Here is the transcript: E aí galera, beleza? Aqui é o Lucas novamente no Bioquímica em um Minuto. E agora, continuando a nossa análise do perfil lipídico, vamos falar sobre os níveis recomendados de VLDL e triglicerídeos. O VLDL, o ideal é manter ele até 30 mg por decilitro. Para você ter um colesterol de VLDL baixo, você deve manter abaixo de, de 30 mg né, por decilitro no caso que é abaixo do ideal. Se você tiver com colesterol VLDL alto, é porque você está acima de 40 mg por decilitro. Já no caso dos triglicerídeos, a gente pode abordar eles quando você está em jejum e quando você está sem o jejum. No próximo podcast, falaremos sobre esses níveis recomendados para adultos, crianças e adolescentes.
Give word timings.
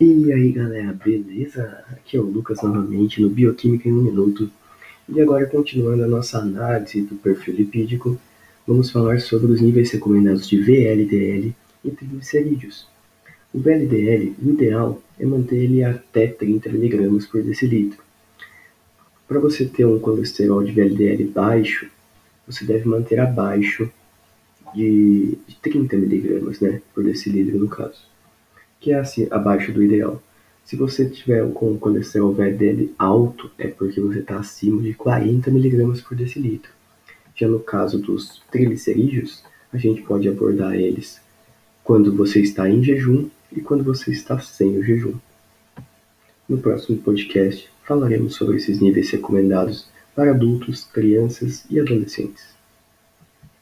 E 0.00 0.32
aí 0.32 0.50
galera, 0.50 0.92
beleza? 0.92 1.84
Aqui 1.92 2.16
é 2.16 2.20
o 2.20 2.24
Lucas 2.24 2.60
novamente 2.60 3.22
no 3.22 3.30
Bioquímica 3.30 3.88
em 3.88 3.92
um 3.92 4.02
Minuto. 4.02 4.50
E 5.08 5.20
agora, 5.20 5.46
continuando 5.46 6.02
a 6.02 6.08
nossa 6.08 6.38
análise 6.38 7.00
do 7.02 7.14
perfil 7.14 7.54
lipídico, 7.54 8.18
vamos 8.66 8.90
falar 8.90 9.20
sobre 9.20 9.52
os 9.52 9.60
níveis 9.60 9.92
recomendados 9.92 10.48
de 10.48 10.60
VLDL 10.60 11.54
e 11.84 11.90
triglicerídeos. 11.92 12.88
O 13.52 13.60
VLDL, 13.60 14.34
o 14.42 14.50
ideal 14.50 15.00
é 15.16 15.24
manter 15.24 15.62
ele 15.62 15.84
até 15.84 16.26
30 16.26 16.70
mg 16.70 17.26
por 17.28 17.44
decilitro. 17.44 18.02
Para 19.28 19.38
você 19.38 19.64
ter 19.64 19.84
um 19.84 20.00
colesterol 20.00 20.64
de 20.64 20.72
VLDL 20.72 21.24
baixo, 21.28 21.88
você 22.48 22.64
deve 22.64 22.88
manter 22.88 23.20
abaixo 23.20 23.88
de, 24.74 25.38
de 25.46 25.56
30 25.62 25.94
mg 25.94 26.60
né, 26.60 26.82
por 26.92 27.04
decilitro 27.04 27.56
no 27.56 27.68
caso 27.68 28.12
que 28.84 28.92
é 28.92 29.02
abaixo 29.30 29.72
do 29.72 29.82
ideal. 29.82 30.22
Se 30.62 30.76
você 30.76 31.08
tiver 31.08 31.50
com 31.54 31.78
colesterol 31.78 32.34
VLDL 32.34 32.92
alto, 32.98 33.50
é 33.58 33.68
porque 33.68 33.98
você 33.98 34.18
está 34.18 34.38
acima 34.38 34.82
de 34.82 34.92
40 34.92 35.48
mg 35.48 36.02
por 36.02 36.14
decilitro. 36.14 36.70
Já 37.34 37.48
no 37.48 37.60
caso 37.60 37.98
dos 37.98 38.42
triglicerídeos, 38.50 39.42
a 39.72 39.78
gente 39.78 40.02
pode 40.02 40.28
abordar 40.28 40.74
eles 40.74 41.18
quando 41.82 42.14
você 42.14 42.40
está 42.40 42.68
em 42.68 42.84
jejum 42.84 43.30
e 43.50 43.62
quando 43.62 43.82
você 43.82 44.10
está 44.10 44.38
sem 44.38 44.76
o 44.76 44.84
jejum. 44.84 45.14
No 46.46 46.58
próximo 46.58 46.98
podcast, 46.98 47.70
falaremos 47.84 48.34
sobre 48.34 48.58
esses 48.58 48.80
níveis 48.80 49.10
recomendados 49.10 49.88
para 50.14 50.30
adultos, 50.30 50.84
crianças 50.84 51.64
e 51.70 51.80
adolescentes. 51.80 52.44